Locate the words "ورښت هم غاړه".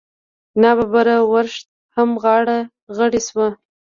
1.31-2.57